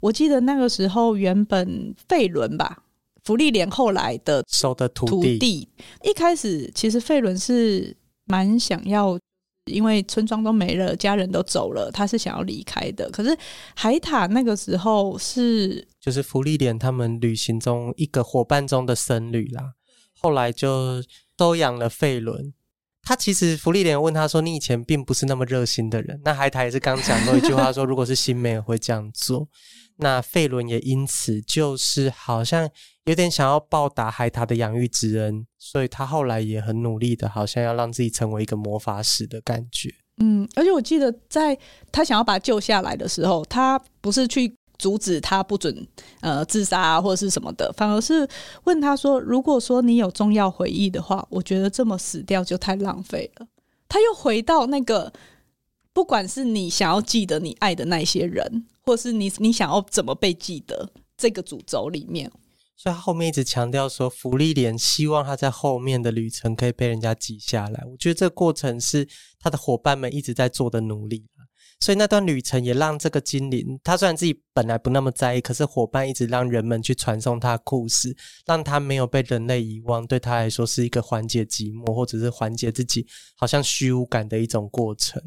[0.01, 2.83] 我记得那个时候，原本费伦吧，
[3.25, 5.67] 芙莉莲后来的收的徒弟，
[6.03, 9.19] 一开始其实费伦是蛮想要。
[9.71, 13.09] 因为村庄都没了，家人都走了，他是想要离开的。
[13.09, 13.35] 可是
[13.75, 19.73] 海塔那个时候是，就是福利连他们旅行中一个伙伴中的僧侣啦。
[20.21, 21.01] 后来就
[21.39, 22.53] 收养了费伦，
[23.05, 29.47] 他其实芙莉莲问他说：“你以前并不是那么热心的人。”那海苔也是刚讲过一句话说：“如果是新梅尔会这样做。”
[29.97, 32.69] 那费伦也因此就是好像
[33.05, 39.89] 有点想要报答海塔的养育之恩，所以他后来也很努力的，好像要让自己成为一个魔法使的感觉。
[40.17, 41.57] 嗯，而且我记得在
[41.93, 45.87] 他想要把他救下来的时候，他不是去阻止他不准
[46.21, 48.27] 呃自杀啊，或者是什么的，反而是
[48.63, 53.47] 问他说：“如果说你有重要回忆的话，我觉得这么死掉就太浪费了。”
[53.89, 55.11] 他又回到那个，
[55.93, 58.65] 不管是你想要记得你爱的那些人。
[58.87, 62.31] 或是你你想要怎么被记得这个主轴里面，
[62.77, 67.83] 所以他后面一直强调说，芙莉莲希望他在后面的旅程可以被人家记下来。
[67.89, 69.07] 我觉得这个过程是
[69.39, 71.25] 他的伙伴们一直在做的努力，
[71.85, 78.17] 所以那段旅程也让这个精灵，他虽然自己本来不那么在意，可是伙伴一直让人们去传送他的故事，
[78.47, 83.05] 让他没有被人类遗忘，对他来说是一个缓解寂寞或者是缓解自己
[83.35, 85.21] 好像虚无感的一种过程。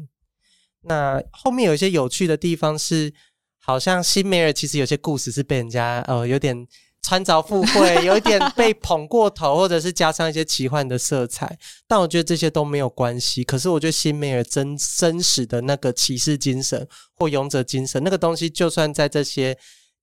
[0.81, 3.13] 那后面有一些有趣的地方是。
[3.61, 6.57] 好像辛梅尔其实有些故事是被人家呃有点
[7.01, 11.57] 穿凿附会， 有一点被捧过头，或者是加上一些奇幻的色彩。
[11.87, 13.43] 但我觉得这些都没有关系。
[13.43, 16.87] 可是我觉得辛梅尔真真实的那个骑士精神
[17.17, 19.57] 或勇者精神，那个东西就算在这些。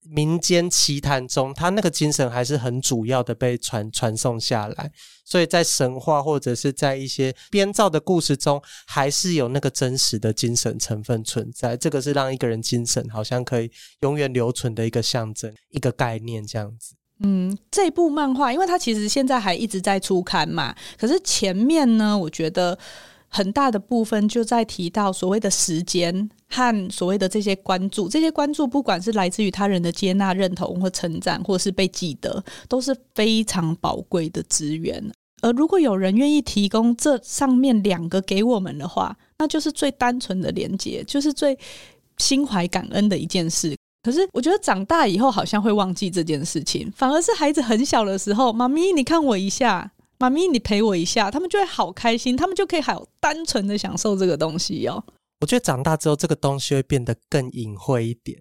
[0.08, 4.90] 民间奇谈中，他那个精神还是很主要的被传传送下来，
[5.24, 11.76] 所以在神话或者是在一些编造的故事中，还是有那个真实的精神成分存在。
[11.76, 16.94] 这个是让一个人精神好像可以永远留存的一个象征、一个概念，这样子。
[17.20, 22.78] 嗯，这部漫画，因为它其实现在还一直在出刊嘛，可是前面呢，我觉得。
[23.36, 35.04] 很大的部分就在提到所谓的时间和所谓的这些关注，这些关注不管是来自于他人的接纳、认同或称赞，或是被记得，都是非常宝贵的资源。
[35.42, 41.58] 而如果有人愿意提供这上面两个给我们的话，那就是最单纯的连接，就是最
[42.16, 43.76] 心怀感恩的一件事。
[44.02, 49.92] 可是我觉得长大以后好像会忘记这件事情，反而是孩子很小的时候，妈咪，你看我一下。
[50.18, 55.04] 妈咪，你陪我一下，他们就会好开心，他们就可以好单纯的享受这个东西哦。
[55.40, 58.38] 我觉得长大之后，这个东西会变得更隐晦一点，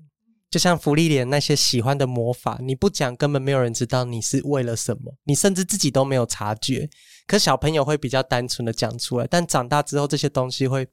[0.50, 6.90] 就像芙莉莲那些喜欢的魔法，你不讲，根本没有人知道你是为了什么，你甚至自己都没有察觉。
[7.28, 10.88] 可小朋友会比较单纯的讲出来，但长大之后，这些东西会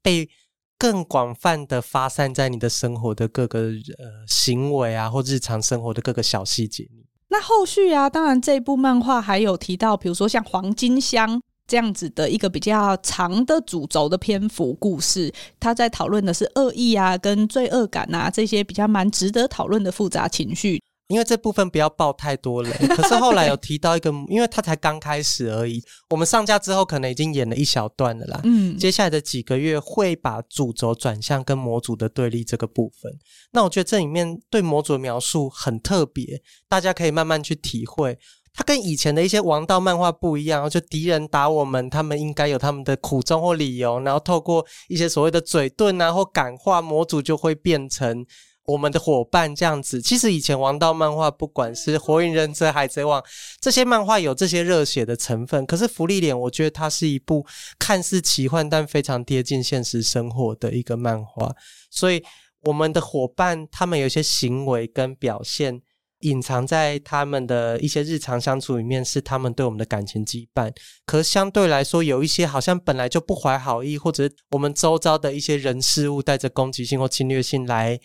[0.00, 0.30] 被
[0.78, 7.03] 更广泛的发散在你的生活的各个呃行为啊，或日常生活的各个小细节里。
[7.34, 20.80] 那后续啊，当然这部漫画还有提到，比如说像黄金香这样子的一个比较长的主轴的篇幅故事，他在讨论的是恶意啊跟罪恶感啊这些比较蛮值得讨论的复杂情绪。
[21.08, 25.82] 因为这部分不要爆太多雷， 可是后来有提到一个，因为他才刚开始而已。
[26.08, 28.40] 我们上架之后可能已经演了一小段了啦。
[28.44, 33.12] 嗯，接下来的几个月会把主轴转向跟魔组的对立这个部分。
[33.52, 36.40] 那我觉得这里面对魔组的描述很特别，
[36.70, 38.18] 大家可以慢慢去体会。
[38.54, 48.24] 它跟以前的一些王道漫画不一样，就敌人打我们，他们应该有他们的苦衷或理由，然后透过一些所谓的嘴遁啊或感化，魔组就会变成。
[48.66, 53.22] 我们的伙伴这样子，其实以前王道漫画，不管是火影忍者、海贼王
[53.60, 55.66] 这些漫画，有这些热血的成分。
[55.66, 57.44] 可是芙莉莲，我觉得它是一部
[57.78, 61.54] 看似奇幻，但非常贴近现实生活的一个漫画。
[61.90, 62.24] 所以，
[62.62, 65.82] 我们的伙伴他们有些行为跟表现，
[66.20, 70.72] 隐藏在他们的一些日常相处里面，是他们对我们的感情羁绊。
[71.04, 78.00] 可相对来说，有一些好像本来就不怀好意，或者我们周遭的一些人事物带着攻击性或侵略性来。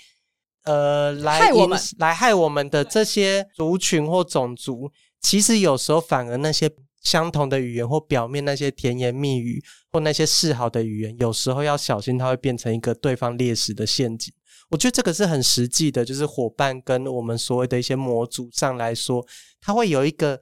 [0.64, 4.91] 呃，来害我们，来害我们的这些族群或种族，
[5.22, 6.70] 其实有时候反而那些
[7.01, 14.34] 相同的语言或表面那些甜言蜜语或那些示好的语言，有时候要小心，它会变成一个对方猎食的陷阱。
[14.70, 19.26] 我觉得这个是很实际的，就是伙伴跟我们所谓的一些模组上来说，
[19.62, 20.41] 它会有一个。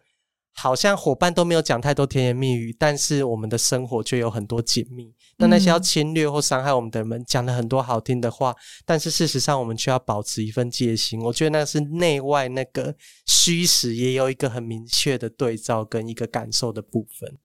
[0.59, 5.13] 好像伙伴都没有讲太多甜言蜜语，但是我们的生活却有很多紧密。
[5.37, 11.21] 那那些要侵略或伤害我们的人们讲了很多好听的话，但是事实上我们却要保持一份戒心。
[11.21, 12.95] 我觉得那是内外那个
[13.27, 17.37] 虚实也有一个很明确的对照跟一个感受的部分。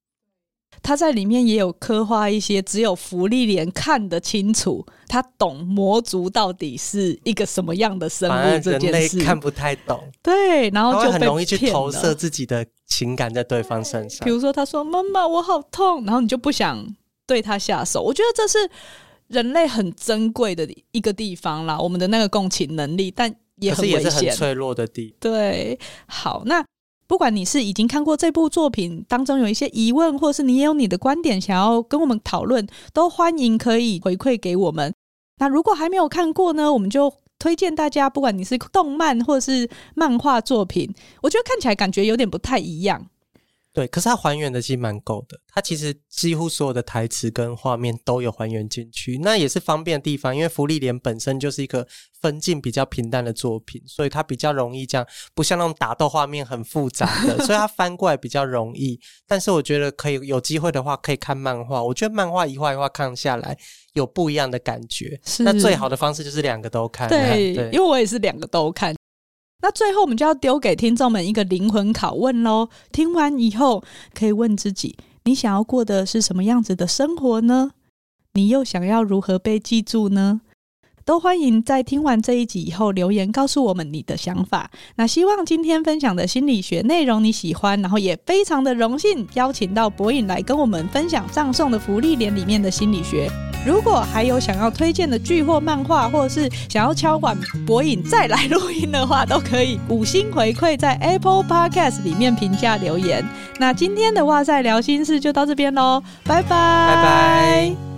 [0.83, 9.97] 他在里面也有刻画一些只有福利莲看得清楚，他懂魔族到底是一个什么样的生物这件事，看不太懂。
[10.21, 14.25] 对，然后就很容易去投射自己的情感在对方身上。
[14.25, 16.85] 比如说，他说：“妈妈，我好痛。”然后你就不想
[17.25, 18.03] 对他下手。
[18.03, 18.69] 我觉得这是
[19.27, 25.31] 人类很珍贵的一个地方啦，我们的那个共情能力，但也很危险，也是很脆弱的地方。
[25.31, 26.63] 对，好，那。
[27.13, 34.91] 不管你是已经看过这部作品当中有一些疑问，或是你也有你的观点想要跟我们讨论，都欢迎可以回馈给我们。
[35.37, 40.91] 那如果还没有看过呢，我们就推荐大家，不管你是动漫或是漫画作品，
[41.21, 43.05] 我觉得看起来感觉有点不太一样。
[43.73, 51.87] 对，可是它还原的其实蛮够的，它其实几乎所有的台词跟画面都有还原进去，那也是方便的地方，因为福利莲本身就是一个
[52.21, 58.99] 分镜比较平淡的作品，所以它比较容易这样，不像那种打斗画面很复杂的，所以它翻过来比较容易。
[59.27, 63.57] 但是我觉得可以有机会的话，可以看漫画，我觉得漫画一画一画看下来
[63.93, 65.19] 有不一样的感觉。
[65.25, 68.93] 是那最好的方式就是两个都看，对，对因为我也是两个都看。
[69.63, 72.67] 那最后，我们就要丢给听众们一个灵魂拷问喽。
[72.91, 73.81] 听完以后，
[74.13, 77.71] 可以问自己：你想要过的是什么样子的生活呢？
[78.33, 80.41] 你又想要如何被记住呢？
[81.05, 84.69] 都欢迎在听完这一集以后留言告诉我们你的想法。
[84.95, 93.29] 那希望今天分享的心理学内容你喜欢，然后也非常的荣幸邀请到博颖来跟我们分享葬送的福利连里面的心理学。
[93.65, 103.25] 如果还有想要推荐的剧或漫画，或者是想要敲碗博颖再来录音的话，都可以五星回馈在 Apple Podcast 里面评价留言。
[103.59, 107.92] 那今天的哇赛疗心事就到这边喽，拜拜，拜拜。